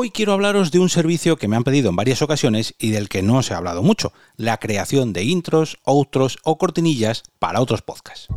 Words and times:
Hoy 0.00 0.10
quiero 0.12 0.32
hablaros 0.32 0.70
de 0.70 0.78
un 0.78 0.88
servicio 0.88 1.36
que 1.36 1.48
me 1.48 1.56
han 1.56 1.64
pedido 1.64 1.90
en 1.90 1.96
varias 1.96 2.22
ocasiones 2.22 2.72
y 2.78 2.92
del 2.92 3.08
que 3.08 3.20
no 3.20 3.42
se 3.42 3.52
ha 3.52 3.56
hablado 3.56 3.82
mucho, 3.82 4.12
la 4.36 4.56
creación 4.58 5.12
de 5.12 5.24
intros, 5.24 5.80
outros 5.82 6.38
o 6.44 6.56
cortinillas 6.56 7.24
para 7.40 7.60
otros 7.60 7.82
podcasts. 7.82 8.28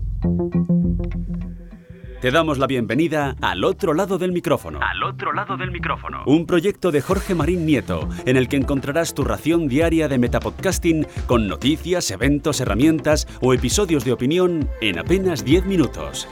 Te 2.19 2.31
damos 2.31 2.57
la 2.57 2.65
bienvenida 2.65 3.35
al 3.41 3.63
otro 3.63 3.93
lado 3.93 4.17
del 4.17 4.31
micrófono. 4.31 4.79
Al 4.81 5.03
otro 5.03 5.33
lado 5.33 5.55
del 5.55 5.69
micrófono. 5.69 6.23
Un 6.25 6.47
proyecto 6.47 6.91
de 6.91 7.01
Jorge 7.01 7.35
Marín 7.35 7.67
Nieto, 7.67 8.09
en 8.25 8.37
el 8.37 8.47
que 8.47 8.57
encontrarás 8.57 9.13
tu 9.13 9.23
ración 9.23 9.67
diaria 9.67 10.07
de 10.07 10.17
metapodcasting 10.17 11.05
con 11.27 11.47
noticias, 11.47 12.09
eventos, 12.09 12.59
herramientas 12.59 13.27
o 13.39 13.53
episodios 13.53 14.03
de 14.03 14.13
opinión 14.13 14.67
en 14.81 14.97
apenas 14.97 15.45
10 15.45 15.65
minutos. 15.65 16.27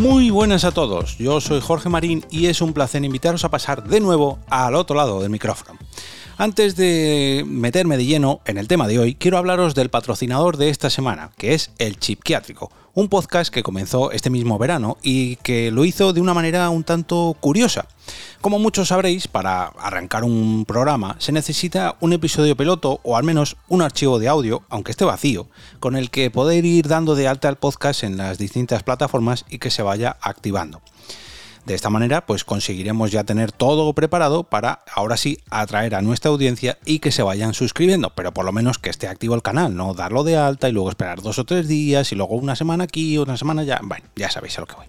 Muy 0.00 0.30
buenas 0.30 0.64
a 0.64 0.72
todos, 0.72 1.18
yo 1.18 1.42
soy 1.42 1.60
Jorge 1.60 1.90
Marín 1.90 2.24
y 2.30 2.46
es 2.46 2.62
un 2.62 2.72
placer 2.72 3.04
invitaros 3.04 3.44
a 3.44 3.50
pasar 3.50 3.84
de 3.86 4.00
nuevo 4.00 4.38
al 4.48 4.74
otro 4.74 4.96
lado 4.96 5.20
del 5.20 5.28
micrófono. 5.28 5.78
Antes 6.38 6.74
de 6.74 7.44
meterme 7.46 7.98
de 7.98 8.06
lleno 8.06 8.40
en 8.46 8.56
el 8.56 8.66
tema 8.66 8.88
de 8.88 8.98
hoy, 8.98 9.14
quiero 9.14 9.36
hablaros 9.36 9.74
del 9.74 9.90
patrocinador 9.90 10.56
de 10.56 10.70
esta 10.70 10.88
semana, 10.88 11.32
que 11.36 11.52
es 11.52 11.72
el 11.76 11.98
Chipquiátrico, 11.98 12.72
un 12.94 13.10
podcast 13.10 13.52
que 13.52 13.62
comenzó 13.62 14.10
este 14.10 14.30
mismo 14.30 14.56
verano 14.56 14.96
y 15.02 15.36
que 15.36 15.70
lo 15.70 15.84
hizo 15.84 16.14
de 16.14 16.22
una 16.22 16.32
manera 16.32 16.70
un 16.70 16.82
tanto 16.82 17.36
curiosa. 17.38 17.86
Como 18.40 18.58
muchos 18.58 18.88
sabréis, 18.88 19.28
para 19.28 19.66
arrancar 19.66 20.24
un 20.24 20.64
programa 20.64 21.16
se 21.18 21.30
necesita 21.30 21.96
un 22.00 22.14
episodio 22.14 22.56
piloto 22.56 22.98
o 23.02 23.18
al 23.18 23.22
menos 23.22 23.58
un 23.68 23.82
archivo 23.82 24.18
de 24.18 24.28
audio, 24.28 24.62
aunque 24.70 24.92
esté 24.92 25.04
vacío, 25.04 25.46
con 25.78 25.94
el 25.94 26.10
que 26.10 26.30
poder 26.30 26.64
ir 26.64 26.88
dando 26.88 27.14
de 27.14 27.28
alta 27.28 27.50
el 27.50 27.56
podcast 27.56 28.02
en 28.02 28.16
las 28.16 28.38
distintas 28.38 28.82
plataformas 28.82 29.44
y 29.50 29.58
que 29.58 29.70
se 29.70 29.82
vaya 29.82 30.16
activando. 30.22 30.80
De 31.70 31.76
esta 31.76 31.88
manera, 31.88 32.26
pues 32.26 32.42
conseguiremos 32.42 33.12
ya 33.12 33.22
tener 33.22 33.52
todo 33.52 33.92
preparado 33.92 34.42
para 34.42 34.82
ahora 34.92 35.16
sí 35.16 35.38
atraer 35.50 35.94
a 35.94 36.02
nuestra 36.02 36.32
audiencia 36.32 36.78
y 36.84 36.98
que 36.98 37.12
se 37.12 37.22
vayan 37.22 37.54
suscribiendo, 37.54 38.10
pero 38.10 38.34
por 38.34 38.44
lo 38.44 38.50
menos 38.50 38.80
que 38.80 38.90
esté 38.90 39.06
activo 39.06 39.36
el 39.36 39.42
canal, 39.42 39.76
no 39.76 39.94
darlo 39.94 40.24
de 40.24 40.36
alta 40.36 40.68
y 40.68 40.72
luego 40.72 40.90
esperar 40.90 41.22
dos 41.22 41.38
o 41.38 41.44
tres 41.44 41.68
días 41.68 42.10
y 42.10 42.16
luego 42.16 42.34
una 42.34 42.56
semana 42.56 42.82
aquí, 42.82 43.18
una 43.18 43.36
semana 43.36 43.62
ya. 43.62 43.78
Bueno, 43.84 44.04
ya 44.16 44.32
sabéis 44.32 44.58
a 44.58 44.62
lo 44.62 44.66
que 44.66 44.74
voy. 44.74 44.86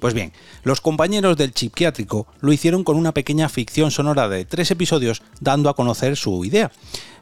Pues 0.00 0.14
bien, 0.14 0.32
los 0.64 0.80
compañeros 0.80 1.36
del 1.36 1.54
Chipquiátrico 1.54 2.26
lo 2.40 2.52
hicieron 2.52 2.82
con 2.82 2.96
una 2.96 3.14
pequeña 3.14 3.48
ficción 3.48 3.92
sonora 3.92 4.28
de 4.28 4.44
tres 4.44 4.72
episodios 4.72 5.22
dando 5.38 5.70
a 5.70 5.76
conocer 5.76 6.16
su 6.16 6.44
idea 6.44 6.72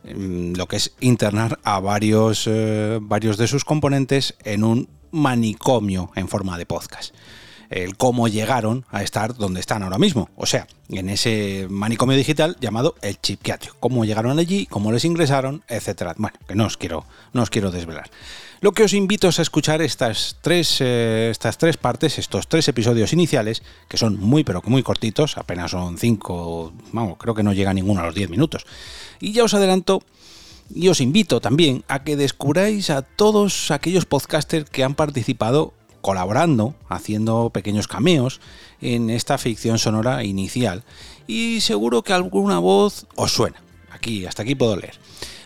mm, 0.04 0.54
lo 0.54 0.66
que 0.66 0.76
es 0.76 0.94
internar 1.00 1.58
a 1.62 1.78
varios, 1.78 2.44
eh, 2.46 3.00
varios 3.02 3.36
de 3.36 3.48
sus 3.48 3.66
componentes 3.66 4.34
en 4.44 4.64
un 4.64 4.88
manicomio 5.10 6.10
en 6.14 6.26
forma 6.26 6.56
de 6.56 6.64
podcast 6.64 7.14
el 7.74 7.96
cómo 7.96 8.28
llegaron 8.28 8.86
a 8.90 9.02
estar 9.02 9.34
donde 9.34 9.58
están 9.58 9.82
ahora 9.82 9.98
mismo. 9.98 10.30
O 10.36 10.46
sea, 10.46 10.68
en 10.90 11.08
ese 11.08 11.66
manicomio 11.68 12.16
digital 12.16 12.56
llamado 12.60 12.94
el 13.02 13.20
chipquiatrio. 13.20 13.74
Cómo 13.80 14.04
llegaron 14.04 14.38
allí, 14.38 14.66
cómo 14.66 14.92
les 14.92 15.04
ingresaron, 15.04 15.64
etcétera. 15.66 16.14
Bueno, 16.16 16.38
que 16.46 16.54
no 16.54 16.66
os 16.66 16.76
quiero, 16.76 17.04
no 17.32 17.42
os 17.42 17.50
quiero 17.50 17.72
desvelar. 17.72 18.08
Lo 18.60 18.70
que 18.70 18.84
os 18.84 18.92
invito 18.92 19.28
es 19.28 19.40
a 19.40 19.42
escuchar 19.42 19.82
estas 19.82 20.36
tres, 20.40 20.76
eh, 20.80 21.30
estas 21.32 21.58
tres 21.58 21.76
partes, 21.76 22.16
estos 22.20 22.46
tres 22.46 22.68
episodios 22.68 23.12
iniciales, 23.12 23.64
que 23.88 23.96
son 23.96 24.20
muy 24.20 24.44
pero 24.44 24.62
que 24.62 24.70
muy 24.70 24.84
cortitos, 24.84 25.36
apenas 25.36 25.72
son 25.72 25.98
cinco, 25.98 26.72
vamos, 26.92 27.18
creo 27.18 27.34
que 27.34 27.42
no 27.42 27.52
llega 27.52 27.74
ninguno 27.74 28.02
a 28.02 28.06
los 28.06 28.14
diez 28.14 28.30
minutos. 28.30 28.66
Y 29.18 29.32
ya 29.32 29.42
os 29.42 29.52
adelanto 29.52 30.00
y 30.72 30.88
os 30.88 31.00
invito 31.00 31.40
también 31.40 31.82
a 31.88 32.04
que 32.04 32.16
descubráis 32.16 32.88
a 32.90 33.02
todos 33.02 33.72
aquellos 33.72 34.06
podcasters 34.06 34.70
que 34.70 34.84
han 34.84 34.94
participado 34.94 35.74
colaborando, 36.04 36.74
haciendo 36.86 37.48
pequeños 37.48 37.88
cameos 37.88 38.42
en 38.82 39.08
esta 39.08 39.38
ficción 39.38 39.78
sonora 39.78 40.22
inicial. 40.22 40.82
Y 41.26 41.62
seguro 41.62 42.02
que 42.02 42.12
alguna 42.12 42.58
voz 42.58 43.06
os 43.16 43.32
suena. 43.32 43.62
Aquí, 43.90 44.26
hasta 44.26 44.42
aquí 44.42 44.54
puedo 44.54 44.76
leer. 44.76 45.00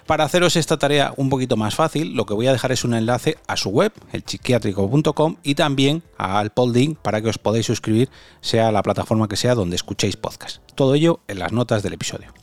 Para 0.04 0.24
haceros 0.24 0.56
esta 0.56 0.76
tarea 0.76 1.14
un 1.16 1.30
poquito 1.30 1.56
más 1.56 1.76
fácil, 1.76 2.14
lo 2.14 2.26
que 2.26 2.34
voy 2.34 2.48
a 2.48 2.52
dejar 2.52 2.72
es 2.72 2.82
un 2.82 2.94
enlace 2.94 3.38
a 3.46 3.56
su 3.56 3.68
web, 3.68 3.92
elchiquiatrico.com, 4.10 5.36
y 5.44 5.54
también 5.54 6.02
al 6.16 6.50
Podding 6.50 6.96
para 6.96 7.22
que 7.22 7.28
os 7.28 7.38
podáis 7.38 7.66
suscribir, 7.66 8.10
sea 8.40 8.72
la 8.72 8.82
plataforma 8.82 9.28
que 9.28 9.36
sea 9.36 9.54
donde 9.54 9.76
escuchéis 9.76 10.16
podcast. 10.16 10.60
Todo 10.74 10.94
ello 10.94 11.20
en 11.28 11.38
las 11.38 11.52
notas 11.52 11.84
del 11.84 11.92
episodio. 11.92 12.34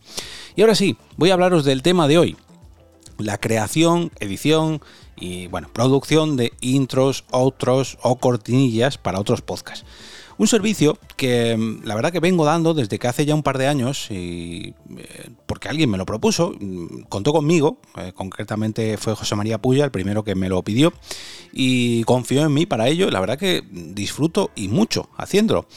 Y 0.56 0.62
ahora 0.62 0.75
sí, 0.75 0.96
voy 1.18 1.31
a 1.31 1.34
hablaros 1.34 1.66
del 1.66 1.81
tema 1.81 2.08
de 2.08 2.18
hoy, 2.18 2.38
la 3.18 3.40
creación, 3.40 4.12
edición 4.22 4.81
y 5.16 5.48
bueno, 5.48 5.70
producción 5.72 6.36
de 6.36 6.53
intros, 6.62 7.24
outros 7.31 7.98
o 8.02 8.18
cortinillas 8.18 8.98
para 8.98 9.20
otros 9.20 9.42
podcasts. 9.42 9.86
Un 10.38 10.48
servicio 10.48 10.98
que 11.16 11.56
mm, 11.56 11.86
la 11.86 11.96
verdad 11.96 12.12
que 12.12 12.20
vengo 12.20 12.44
dando 12.44 12.74
desde 12.74 13.00
que 13.00 13.08
hace 13.08 13.25
ya 13.25 13.36
un 13.36 13.44
par 13.44 13.58
de 13.58 13.68
años, 13.68 14.12
y, 14.12 14.74
eh, 14.98 15.30
porque 15.46 15.70
alguien 15.70 15.90
me 15.90 15.98
lo 15.98 16.06
propuso, 16.06 16.54
mm, 16.59 17.04
contó 17.08 17.31
conmigo, 17.31 17.78
eh, 17.98 18.12
concretamente 18.14 18.98
fue 18.98 19.16
José 19.16 19.36
María 19.36 19.59
Puya 19.59 19.86
el 19.86 19.92
primero 19.92 20.24
que 20.24 20.36
me 20.36 20.50
lo 20.50 20.62
pidió, 20.62 20.92
y 21.54 22.04
confió 22.04 22.44
en 22.44 22.54
mí 22.54 22.66
para 22.66 22.90
ello, 22.90 23.09
la 23.12 23.22
verdad 23.22 23.40
que 23.40 23.64
disfruto 23.72 24.52
y 24.56 24.68
mucho 24.68 25.09
haciéndolo. 25.18 25.68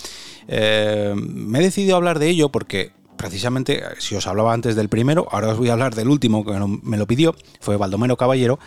Eh, 0.48 1.14
me 1.16 1.60
he 1.60 1.62
decidido 1.62 1.94
hablar 1.94 2.18
de 2.18 2.28
ello 2.28 2.48
porque 2.48 2.92
precisamente, 3.16 3.82
si 3.98 4.14
os 4.16 4.26
hablaba 4.26 4.54
antes 4.54 4.76
del 4.76 4.88
primero, 4.88 5.28
ahora 5.30 5.48
os 5.48 5.58
voy 5.58 5.68
a 5.68 5.72
hablar 5.72 5.94
del 5.94 6.08
último 6.08 6.44
que 6.44 6.52
me 6.82 6.96
lo 6.96 7.06
pidió, 7.06 7.34
fue 7.60 7.76
Baldomero 7.76 8.16
Caballero, 8.16 8.58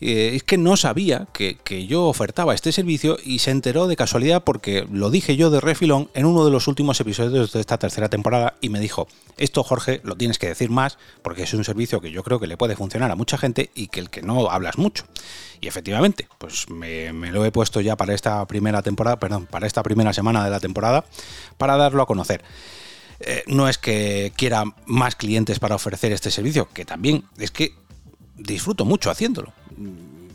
eh, 0.00 0.32
es 0.34 0.42
que 0.42 0.56
no 0.56 0.76
sabía 0.76 1.26
que, 1.32 1.58
yo 1.86 2.04
ofertaba 2.06 2.54
este 2.54 2.72
servicio 2.72 3.18
y 3.22 3.40
se 3.40 3.50
enteró 3.50 3.86
de 3.86 3.96
casualidad 3.96 4.44
porque 4.44 4.86
lo 4.90 5.10
dije 5.10 5.36
yo 5.36 5.50
de 5.50 5.60
refilón 5.60 6.10
en 6.14 6.26
uno 6.26 6.44
de 6.44 6.50
los 6.50 6.68
últimos 6.68 7.00
episodios 7.00 7.52
de 7.52 7.60
esta 7.60 7.78
tercera 7.78 8.08
temporada 8.08 8.54
y 8.60 8.68
me 8.68 8.80
dijo, 8.80 9.08
esto 9.36 9.62
Jorge 9.62 10.00
lo 10.04 10.16
tienes 10.16 10.38
que 10.38 10.48
decir 10.48 10.70
más 10.70 10.98
porque 11.22 11.42
es 11.42 11.54
un 11.54 11.64
servicio 11.64 12.00
que 12.00 12.10
yo 12.10 12.22
creo 12.22 12.40
que 12.40 12.46
le 12.46 12.56
puede 12.56 12.76
funcionar 12.76 13.10
a 13.10 13.14
mucha 13.14 13.38
gente 13.38 13.70
y 13.74 13.88
que 13.88 14.00
el 14.00 14.10
que 14.10 14.22
no 14.22 14.50
hablas 14.50 14.78
mucho. 14.78 15.04
Y 15.60 15.68
efectivamente, 15.68 16.28
pues 16.38 16.70
me, 16.70 17.12
lo 17.12 17.44
he 17.44 17.52
puesto 17.52 17.80
ya 17.80 17.96
para 17.96 18.14
esta 18.14 18.44
primera 18.46 18.82
temporada, 18.82 19.18
perdón, 19.18 19.46
para 19.46 19.66
esta 19.66 19.82
primera 19.82 20.12
semana 20.12 20.44
de 20.44 20.50
la 20.50 20.60
temporada 20.60 21.04
para 21.58 21.76
darlo 21.76 22.02
a 22.02 22.06
conocer. 22.06 22.42
Eh, 23.20 23.42
no 23.46 23.68
es 23.68 23.76
que 23.76 24.32
quiera 24.34 24.64
más 24.86 25.14
clientes 25.14 25.58
para 25.58 25.74
ofrecer 25.74 26.12
este 26.12 26.30
servicio, 26.30 26.68
que 26.72 26.86
también 26.86 27.24
es 27.36 27.50
que 27.50 27.74
disfruto 28.40 28.84
mucho 28.84 29.10
haciéndolo. 29.10 29.52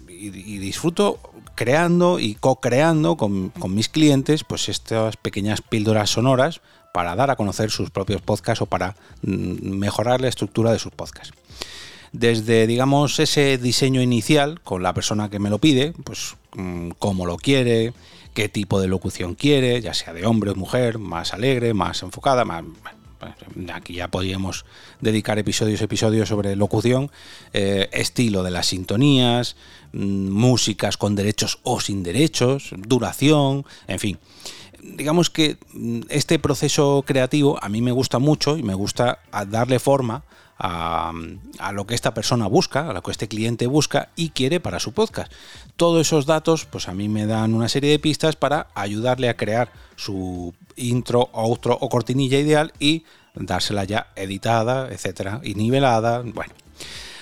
Y, 0.08 0.58
disfruto 0.58 1.20
creando 1.56 2.20
y 2.20 2.36
co-creando 2.36 3.16
con, 3.16 3.52
mis 3.70 3.90
clientes 3.90 4.44
pues 4.44 4.70
estas 4.70 5.18
pequeñas 5.18 5.62
píldoras 5.62 6.10
sonoras 6.10 6.62
para 6.94 7.16
dar 7.16 7.30
a 7.30 7.36
conocer 7.36 7.70
sus 7.70 7.90
propios 7.92 8.22
podcasts 8.22 8.62
o 8.62 8.66
para 8.66 8.96
mm, 9.22 9.70
mejorar 9.78 10.22
la 10.22 10.30
estructura 10.30 10.72
de 10.72 10.80
sus 10.80 10.94
podcasts. 10.94 11.34
Desde, 12.12 12.66
digamos, 12.66 13.20
ese 13.20 13.58
diseño 13.58 14.02
inicial 14.02 14.62
con 14.62 14.82
la 14.82 14.94
persona 14.94 15.30
que 15.30 15.40
me 15.40 15.50
lo 15.50 15.60
pide, 15.60 15.94
pues 16.06 16.36
mm, 16.56 16.92
cómo 16.98 17.26
lo 17.26 17.36
quiere, 17.36 17.94
qué 18.34 18.50
tipo 18.50 18.80
de 18.80 18.88
locución 18.88 19.36
quiere, 19.36 19.82
ya 19.82 19.94
sea 19.94 20.14
de 20.14 20.26
hombre 20.26 20.52
o 20.52 20.56
mujer, 20.56 20.98
más 20.98 21.34
alegre, 21.34 21.74
más 21.74 22.04
enfocada, 22.04 22.46
más, 22.46 22.64
aquí 23.74 23.94
ya 23.94 24.10
podríamos 24.10 24.66
dedicar 25.02 25.40
episodios 25.40 25.82
episodios 25.82 26.30
sobre 26.30 26.56
locución, 26.56 27.12
eh, 27.54 27.90
estilo 27.92 28.44
de 28.44 28.52
las 28.52 28.68
sintonías, 28.68 29.56
mm, 29.94 30.30
músicas 30.30 30.98
con 30.98 31.16
derechos 31.16 31.60
o 31.64 31.80
sin 31.80 32.04
derechos, 32.04 32.72
duración, 32.78 33.66
en 33.88 34.00
fin. 34.00 34.20
Digamos 34.96 35.30
que 35.30 35.58
mm, 35.74 36.02
este 36.10 36.40
proceso 36.40 37.04
creativo 37.06 37.58
a 37.62 37.70
mí 37.70 37.82
me 37.82 37.92
gusta 37.92 38.20
mucho 38.20 38.58
y 38.58 38.64
me 38.64 38.74
gusta 38.74 39.20
darle 39.48 39.80
forma 39.80 40.24
a, 40.58 41.12
lo 41.74 41.86
que 41.86 41.96
esta 41.96 42.14
persona 42.14 42.48
busca, 42.48 42.90
a 42.90 42.94
lo 42.94 43.02
que 43.04 43.12
este 43.12 43.28
cliente 43.28 43.68
busca 43.68 44.10
y 44.16 44.30
quiere 44.30 44.60
para 44.60 44.80
su 44.80 44.94
podcast. 44.94 45.32
Todos 45.76 46.08
esos 46.08 46.26
datos, 46.26 46.66
pues 46.66 46.88
a 46.88 46.94
mí 46.94 47.10
me 47.10 47.26
dan 47.26 47.54
una 47.54 47.70
serie 47.70 47.92
de 47.92 48.00
pistas 48.00 48.36
para 48.36 48.68
ayudarle 48.76 49.30
a 49.30 49.36
crear 49.36 49.72
su 49.96 50.54
intro, 50.76 51.30
outro 51.34 51.78
o 51.80 51.90
cortinilla 51.90 52.40
ideal 52.40 52.74
y 52.80 53.04
dársela 53.34 53.84
ya 53.84 54.08
editada, 54.16 54.90
etcétera, 54.92 55.42
y 55.44 55.56
nivelada. 55.56 56.22
Bueno. 56.22 56.54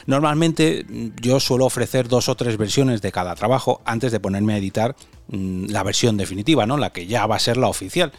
Normalmente 0.05 0.85
yo 1.21 1.39
suelo 1.39 1.65
ofrecer 1.65 2.07
dos 2.09 2.27
o 2.27 2.35
tres 2.35 2.57
versiones 2.57 3.01
de 3.01 3.11
cada 3.11 3.35
trabajo 3.35 3.81
antes 3.85 4.11
de 4.11 4.19
ponerme 4.19 4.53
a 4.53 4.57
editar 4.57 4.95
mm, 4.95 5.12
la 5.29 5.83
versión 5.83 6.17
definitiva, 6.17 6.65
¿no? 6.65 6.77
La 6.77 6.91
que 6.91 7.07
ya 7.07 7.25
va 7.25 7.35
a 7.35 7.39
ser 7.39 7.57
la 7.57 7.67
oficial. 7.67 8.11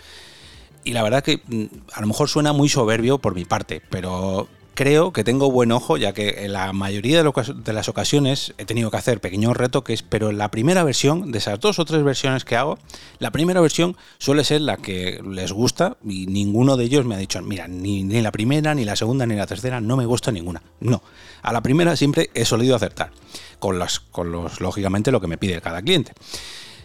Y 0.85 0.93
la 0.93 1.03
verdad 1.03 1.23
que 1.23 1.41
mm, 1.47 1.65
a 1.93 2.01
lo 2.01 2.06
mejor 2.06 2.29
suena 2.29 2.53
muy 2.53 2.69
soberbio 2.69 3.19
por 3.19 3.35
mi 3.35 3.45
parte, 3.45 3.83
pero 3.91 4.49
creo 4.75 5.12
que 5.12 5.25
tengo 5.25 5.51
buen 5.51 5.73
ojo, 5.73 5.97
ya 5.97 6.12
que 6.12 6.45
en 6.45 6.53
la 6.53 6.73
mayoría 6.73 7.23
de, 7.23 7.73
las 7.73 7.89
ocasiones 7.89 8.55
he 8.59 8.65
tenido 8.65 8.91
que 8.91 8.97
hacer 8.97 9.21
pequeños 9.21 9.56
retoques, 9.56 10.03
pero 10.03 10.33
la 10.33 10.51
primera 10.51 10.85
versión, 10.85 11.33
de 11.33 11.39
esas 11.39 11.61
dos 11.61 11.79
o 11.79 11.85
tres 11.85 12.03
versiones 12.03 12.45
que 12.45 12.56
hago, 12.56 12.79
la 13.19 13.31
primera 13.31 13.61
versión 13.61 13.97
suele 14.19 14.45
ser 14.45 14.61
la 14.61 14.77
que 14.77 15.23
les 15.27 15.53
gusta 15.53 15.97
y 16.05 16.27
ninguno 16.27 16.77
de 16.77 16.85
ellos 16.85 17.06
me 17.06 17.15
ha 17.15 17.19
dicho, 17.19 17.41
mira, 17.43 17.69
ni, 17.69 18.03
ni 18.03 18.21
la 18.21 18.33
primera, 18.33 18.75
ni 18.75 18.85
la 18.85 18.97
segunda, 18.97 19.27
ni 19.27 19.37
la 19.37 19.47
tercera, 19.47 19.81
no 19.81 19.97
me 19.97 20.06
gusta 20.06 20.33
ninguna. 20.33 20.62
No, 20.81 21.03
a 21.43 21.53
la 21.53 21.62
primera 21.62 21.97
siempre 21.97 22.31
he 22.35 22.45
solido 22.45 22.75
acertar, 22.75 23.12
con, 23.59 23.79
las, 23.79 24.01
con 24.01 24.33
los, 24.33 24.61
lógicamente, 24.61 25.12
lo 25.12 25.21
que 25.21 25.29
me 25.29 25.39
pide 25.39 25.61
cada 25.61 25.83
cliente. 25.83 26.12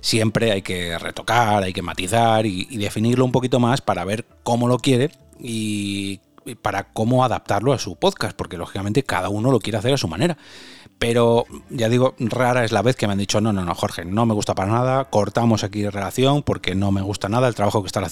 Siempre 0.02 0.52
hay 0.52 0.62
que 0.62 0.98
retocar, 0.98 1.64
hay 1.64 1.74
que 1.74 1.82
matizar 1.82 2.46
y, 2.46 2.66
definirlo 2.78 3.26
un 3.26 3.32
poquito 3.32 3.60
más 3.60 3.82
para 3.82 4.06
ver 4.06 4.26
cómo 4.44 4.68
lo 4.68 4.78
quiere 4.78 5.12
y 5.40 6.20
para 6.62 6.92
cómo 6.92 7.24
adaptarlo 7.24 7.74
a 7.74 7.80
su 7.80 7.96
podcast, 7.96 8.36
porque 8.36 8.58
lógicamente 8.58 9.04
cada 9.04 9.30
uno 9.30 9.52
lo 9.52 9.60
quiere 9.60 9.78
hacer 9.78 9.94
a 9.94 9.98
su 9.98 10.08
manera. 10.08 10.38
Pero 11.00 11.46
ya 11.70 11.88
digo, 11.88 12.16
rara 12.20 12.66
es 12.66 12.74
la 12.74 12.82
vez 12.82 12.98
que 12.98 13.08
me 13.08 13.14
han 13.14 13.20
dicho, 13.20 13.40
no, 13.40 13.54
no, 13.54 13.64
no, 13.64 13.74
Jorge, 13.74 14.04
no 14.04 14.26
me 14.26 14.34
gusta 14.34 14.54
para 14.54 14.72
nada, 14.72 15.06
cortamos 15.06 15.64
aquí 15.64 15.88
relación 15.88 16.44
porque 16.44 16.76
no 16.76 16.92
me 16.92 17.02
gusta 17.02 17.30
nada 17.30 17.48
el 17.48 17.56
trabajo 17.56 17.82
que 17.82 17.88
están 17.88 18.06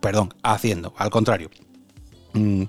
perdón, 0.00 0.34
haciendo. 0.42 0.94
Al 0.96 1.10
contrario, 1.10 1.48
mm, 2.32 2.64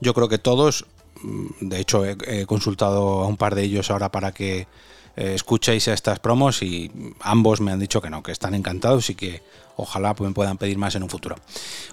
yo 0.00 0.14
creo 0.14 0.28
que 0.28 0.38
todos, 0.38 0.86
mm, 1.22 1.68
de 1.68 1.80
hecho 1.80 2.04
he, 2.06 2.46
consultado 2.46 3.22
a 3.22 3.26
un 3.26 3.36
par 3.36 3.56
de 3.56 3.64
ellos 3.64 3.90
ahora 3.90 4.12
para 4.12 4.30
que 4.30 4.68
eh, 5.18 5.34
escuchéis 5.34 5.88
estas 5.88 6.20
promos 6.20 6.62
y 6.62 6.92
ambos 7.20 7.60
me 7.60 7.72
han 7.72 7.80
dicho 7.80 8.00
que 8.00 8.08
no, 8.08 8.22
que 8.22 8.30
están 8.30 8.54
encantados 8.54 9.10
y 9.10 9.16
que 9.16 9.42
ojalá 9.74 10.14
me 10.20 10.30
puedan 10.30 10.58
pedir 10.58 10.78
más 10.78 10.94
en 10.94 11.02
un 11.02 11.10
futuro. 11.10 11.34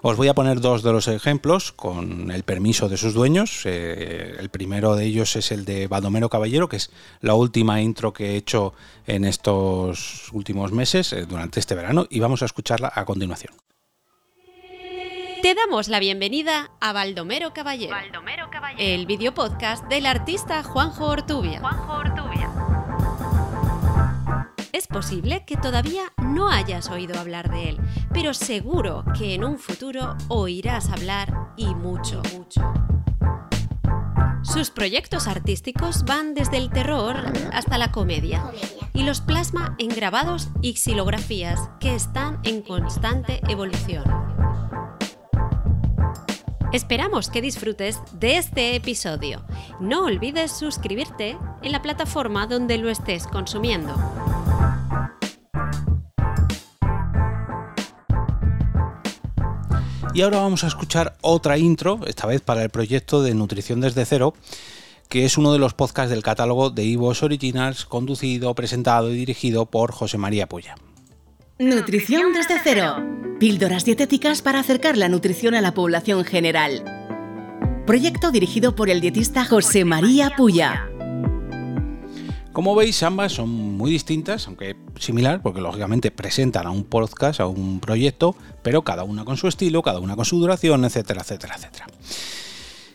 Os 0.04 0.16
voy 0.16 0.28
a 0.28 0.36
poner 0.36 0.62
dos 0.62 0.84
de 0.84 0.92
los 0.92 1.08
ejemplos 1.08 1.72
con 1.72 2.30
el 2.30 2.44
permiso 2.44 2.88
de 2.88 2.98
sus 2.98 3.16
dueños. 3.16 3.62
Eh, 3.66 4.36
el 4.38 4.50
primero 4.50 4.96
de 4.96 5.06
ellos 5.06 5.36
es 5.38 5.52
el 5.52 5.66
de 5.66 5.88
Baldomero 5.88 6.30
Caballero, 6.30 6.70
que 6.70 6.76
es 6.76 6.92
la 7.22 7.34
última 7.34 7.82
intro 7.82 8.14
que 8.14 8.34
he 8.34 8.36
hecho 8.36 8.76
en 9.08 9.26
estos 9.26 10.32
últimos 10.32 10.72
meses, 10.72 11.12
eh, 11.12 11.26
durante 11.26 11.60
este 11.60 11.74
verano, 11.74 12.06
y 12.12 12.20
vamos 12.20 12.44
a 12.44 12.46
escucharla 12.46 12.94
a 12.94 13.06
continuación. 13.06 13.56
Te 15.42 15.56
damos 15.56 15.88
la 15.90 16.00
bienvenida 16.00 16.72
a 16.80 16.94
Baldomero 16.94 17.54
Caballero, 17.54 17.96
el 18.78 19.06
video 19.08 19.34
podcast 19.34 19.84
del 19.86 20.06
artista 20.06 20.62
Juanjo 20.64 21.08
Ortubia. 21.08 21.60
Juanjo 21.60 21.94
Ortubia. 21.94 22.25
Es 24.76 24.88
posible 24.88 25.46
que 25.46 25.56
todavía 25.56 26.12
no 26.18 26.50
hayas 26.50 26.90
oído 26.90 27.18
hablar 27.18 27.50
de 27.50 27.70
él, 27.70 27.78
pero 28.14 28.34
seguro 28.34 29.06
que 29.18 29.34
en 29.34 29.46
un 29.46 29.58
futuro 29.58 30.18
oirás 30.28 30.90
hablar 30.90 31.54
y 31.56 31.74
mucho, 31.74 32.22
mucho. 32.36 32.62
Sus 34.44 34.72
proyectos 34.72 35.30
artísticos 35.30 36.04
van 36.04 36.34
desde 36.34 36.58
el 36.58 36.72
terror 36.72 37.16
hasta 37.54 37.78
la 37.78 37.94
comedia 37.94 38.52
y 38.94 39.04
los 39.04 39.22
plasma 39.22 39.78
en 39.80 39.88
grabados 39.88 40.50
y 40.62 40.74
xilografías 40.74 41.70
que 41.80 41.96
están 41.96 42.42
en 42.44 42.62
constante 42.62 43.40
evolución. 43.48 44.04
Esperamos 46.74 47.30
que 47.30 47.42
disfrutes 47.42 48.02
de 48.12 48.36
este 48.36 48.76
episodio. 48.76 49.46
No 49.80 50.04
olvides 50.04 50.52
suscribirte 50.52 51.38
en 51.64 51.72
la 51.72 51.82
plataforma 51.82 52.46
donde 52.46 52.78
lo 52.78 52.90
estés 52.90 53.26
consumiendo. 53.26 53.96
Y 60.16 60.22
ahora 60.22 60.40
vamos 60.40 60.64
a 60.64 60.68
escuchar 60.68 61.18
otra 61.20 61.58
intro, 61.58 62.00
esta 62.08 62.26
vez 62.26 62.40
para 62.40 62.64
el 62.64 62.70
proyecto 62.70 63.22
de 63.22 63.34
Nutrición 63.34 63.82
desde 63.82 64.06
cero, 64.06 64.34
que 65.10 65.26
es 65.26 65.38
uno 65.38 65.52
de 65.52 65.60
los 65.60 65.74
podcasts 65.74 66.10
del 66.10 66.24
catálogo 66.24 66.70
de 66.70 66.86
Ivos 66.86 67.22
Originals, 67.22 67.84
conducido, 67.86 68.56
presentado 68.56 69.12
y 69.12 69.18
dirigido 69.18 69.66
por 69.66 69.92
José 69.92 70.18
María 70.18 70.48
Puya. 70.48 70.76
Nutrición 71.60 72.32
desde 72.32 72.62
cero. 72.64 72.96
Píldoras 73.42 73.84
dietéticas 73.84 74.42
para 74.42 74.60
acercar 74.60 74.96
la 74.96 75.10
nutrición 75.10 75.54
a 75.54 75.60
la 75.60 75.74
población 75.74 76.24
general. 76.24 76.86
Proyecto 77.86 78.32
dirigido 78.32 78.74
por 78.74 78.90
el 78.90 79.02
dietista 79.02 79.44
José 79.44 79.84
María 79.84 80.32
Puya. 80.38 80.95
Como 82.56 82.74
veis, 82.74 83.04
ambas 83.04 83.34
son 83.34 83.50
muy 83.50 83.92
distintas, 83.92 84.48
aunque 84.48 84.78
similar, 84.98 85.42
porque 85.42 85.60
lógicamente 85.60 86.10
presentan 86.10 86.66
a 86.66 86.72
un 86.72 86.86
podcast, 86.86 87.42
a 87.42 87.48
un 87.48 87.82
proyecto, 87.82 88.34
pero 88.64 88.82
cada 88.82 89.04
una 89.04 89.26
con 89.26 89.36
su 89.36 89.50
estilo, 89.50 89.82
cada 89.82 90.00
una 90.00 90.16
con 90.16 90.24
su 90.24 90.40
duración, 90.40 90.86
etcétera, 90.86 91.24
etcétera, 91.24 91.56
etcétera. 91.58 91.88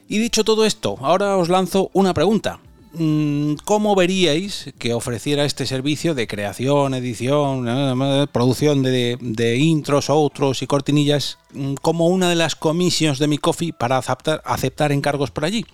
Y 0.08 0.16
dicho 0.16 0.44
todo 0.44 0.64
esto, 0.64 0.96
ahora 1.02 1.36
os 1.36 1.50
lanzo 1.50 1.90
una 1.92 2.14
pregunta. 2.14 2.58
Mm, 2.94 3.56
¿Cómo 3.66 3.94
veríais 3.94 4.72
que 4.78 4.94
ofreciera 4.94 5.44
este 5.44 5.66
servicio 5.66 6.14
de 6.14 6.26
creación, 6.26 6.94
edición, 6.94 7.66
eh, 7.68 8.26
producción 8.32 8.82
de, 8.82 9.56
intros, 9.58 10.08
outros 10.08 10.62
y 10.62 10.66
cortinillas 10.66 11.36
mm, 11.52 11.74
como 11.82 12.06
una 12.06 12.30
de 12.30 12.36
las 12.36 12.56
comisiones 12.56 13.18
de 13.18 13.28
mi 13.28 13.36
coffee 13.36 13.74
para 13.74 13.98
aceptar 13.98 14.90
encargos 14.90 15.30
por 15.30 15.44
allí? 15.44 15.66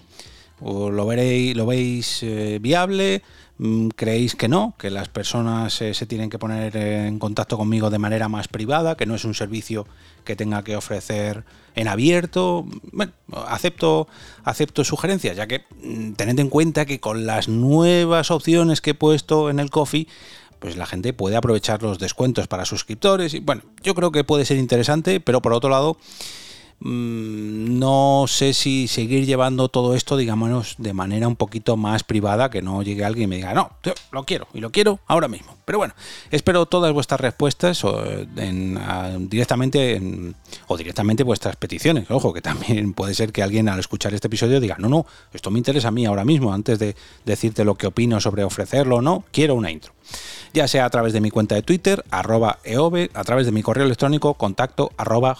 ¿Lo, 0.60 1.06
veréis, 1.06 1.56
lo 1.56 1.66
veis 1.66 2.22
eh, 2.22 2.58
viable? 2.60 3.22
Mm, 3.58 3.88
¿Creéis 3.88 4.34
que 4.34 4.48
no? 4.48 4.74
¿Que 4.78 4.90
las 4.90 5.08
personas 5.08 5.80
eh, 5.82 5.94
se 5.94 6.06
tienen 6.06 6.30
que 6.30 6.38
poner 6.38 6.76
en 6.76 7.18
contacto 7.18 7.56
conmigo 7.58 7.90
de 7.90 7.98
manera 7.98 8.28
más 8.28 8.48
privada? 8.48 8.96
¿Que 8.96 9.06
no 9.06 9.14
es 9.14 9.24
un 9.24 9.34
servicio 9.34 9.86
que 10.24 10.36
tenga 10.36 10.62
que 10.62 10.76
ofrecer 10.76 11.44
en 11.74 11.88
abierto? 11.88 12.66
Bueno, 12.92 13.12
acepto, 13.46 14.08
acepto 14.44 14.84
sugerencias, 14.84 15.36
ya 15.36 15.46
que 15.46 15.64
mm, 15.82 16.12
tened 16.12 16.38
en 16.38 16.48
cuenta 16.48 16.86
que 16.86 17.00
con 17.00 17.26
las 17.26 17.48
nuevas 17.48 18.30
opciones 18.30 18.80
que 18.80 18.90
he 18.90 18.94
puesto 18.94 19.50
en 19.50 19.58
el 19.58 19.70
coffee, 19.70 20.08
pues 20.58 20.76
la 20.76 20.86
gente 20.86 21.12
puede 21.12 21.36
aprovechar 21.36 21.82
los 21.82 21.98
descuentos 21.98 22.48
para 22.48 22.64
suscriptores 22.64 23.34
y 23.34 23.40
bueno, 23.40 23.62
yo 23.82 23.94
creo 23.94 24.10
que 24.10 24.24
puede 24.24 24.44
ser 24.46 24.56
interesante, 24.56 25.20
pero 25.20 25.42
por 25.42 25.52
otro 25.52 25.70
lado, 25.70 25.98
no 26.80 28.24
sé 28.28 28.52
si 28.52 28.86
seguir 28.86 29.24
llevando 29.24 29.68
todo 29.68 29.94
esto, 29.94 30.16
digamos, 30.16 30.74
de 30.78 30.92
manera 30.92 31.26
un 31.26 31.36
poquito 31.36 31.76
más 31.76 32.04
privada, 32.04 32.50
que 32.50 32.60
no 32.60 32.82
llegue 32.82 33.04
alguien 33.04 33.24
y 33.24 33.28
me 33.28 33.36
diga, 33.36 33.54
no, 33.54 33.70
lo 34.12 34.24
quiero 34.24 34.46
y 34.52 34.60
lo 34.60 34.70
quiero 34.70 35.00
ahora 35.06 35.26
mismo. 35.26 35.56
Pero 35.64 35.78
bueno, 35.78 35.94
espero 36.30 36.66
todas 36.66 36.92
vuestras 36.92 37.20
respuestas 37.20 37.82
directamente 39.20 40.34
o 40.68 40.76
directamente 40.76 41.22
vuestras 41.24 41.56
peticiones. 41.56 42.10
Ojo, 42.10 42.32
que 42.32 42.42
también 42.42 42.92
puede 42.94 43.14
ser 43.14 43.32
que 43.32 43.42
alguien 43.42 43.68
al 43.68 43.80
escuchar 43.80 44.12
este 44.14 44.28
episodio 44.28 44.60
diga, 44.60 44.76
no, 44.78 44.88
no, 44.88 45.06
esto 45.32 45.50
me 45.50 45.58
interesa 45.58 45.88
a 45.88 45.92
mí 45.92 46.04
ahora 46.04 46.24
mismo, 46.24 46.52
antes 46.52 46.78
de 46.78 46.94
decirte 47.24 47.64
lo 47.64 47.76
que 47.76 47.86
opino 47.86 48.20
sobre 48.20 48.44
ofrecerlo 48.44 48.96
o 48.96 49.02
no, 49.02 49.24
quiero 49.32 49.54
una 49.54 49.70
intro 49.70 49.96
ya 50.52 50.68
sea 50.68 50.86
a 50.86 50.90
través 50.90 51.12
de 51.12 51.20
mi 51.20 51.30
cuenta 51.30 51.54
de 51.54 51.62
Twitter, 51.62 52.02
arroba 52.10 52.58
eove, 52.64 53.10
a 53.12 53.24
través 53.24 53.44
de 53.46 53.52
mi 53.52 53.62
correo 53.62 53.84
electrónico, 53.84 54.34
contacto 54.34 54.90
arroba 54.96 55.34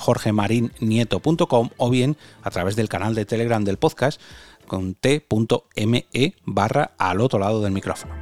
o 1.76 1.90
bien 1.90 2.16
a 2.42 2.50
través 2.50 2.76
del 2.76 2.88
canal 2.88 3.14
de 3.14 3.24
Telegram 3.24 3.64
del 3.64 3.78
podcast 3.78 4.20
con 4.66 4.94
t.me 4.94 6.06
barra 6.44 6.92
al 6.98 7.20
otro 7.20 7.38
lado 7.38 7.62
del 7.62 7.72
micrófono. 7.72 8.14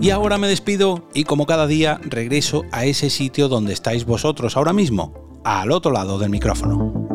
Y 0.00 0.10
ahora 0.10 0.38
me 0.38 0.46
despido 0.46 1.08
y 1.14 1.24
como 1.24 1.46
cada 1.46 1.66
día 1.66 1.98
regreso 2.02 2.64
a 2.70 2.84
ese 2.84 3.10
sitio 3.10 3.48
donde 3.48 3.72
estáis 3.72 4.04
vosotros 4.04 4.56
ahora 4.56 4.72
mismo, 4.72 5.40
al 5.44 5.72
otro 5.72 5.90
lado 5.90 6.18
del 6.18 6.30
micrófono. 6.30 7.05